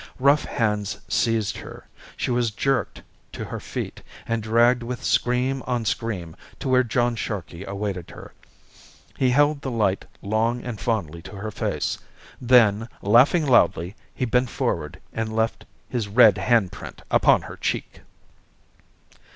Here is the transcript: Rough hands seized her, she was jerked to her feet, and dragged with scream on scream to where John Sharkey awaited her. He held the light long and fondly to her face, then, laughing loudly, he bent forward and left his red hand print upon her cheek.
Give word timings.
Rough 0.17 0.45
hands 0.45 0.97
seized 1.07 1.57
her, 1.57 1.85
she 2.17 2.31
was 2.31 2.49
jerked 2.49 3.03
to 3.33 3.45
her 3.45 3.59
feet, 3.59 4.01
and 4.27 4.41
dragged 4.41 4.81
with 4.81 5.03
scream 5.03 5.61
on 5.67 5.85
scream 5.85 6.35
to 6.57 6.67
where 6.69 6.83
John 6.83 7.15
Sharkey 7.15 7.63
awaited 7.65 8.09
her. 8.09 8.33
He 9.15 9.29
held 9.29 9.61
the 9.61 9.69
light 9.69 10.05
long 10.23 10.63
and 10.63 10.79
fondly 10.81 11.21
to 11.21 11.35
her 11.35 11.51
face, 11.51 11.99
then, 12.41 12.89
laughing 13.03 13.45
loudly, 13.45 13.95
he 14.15 14.25
bent 14.25 14.49
forward 14.49 14.99
and 15.13 15.35
left 15.35 15.65
his 15.87 16.07
red 16.07 16.39
hand 16.39 16.71
print 16.71 17.03
upon 17.11 17.43
her 17.43 17.55
cheek. 17.57 18.01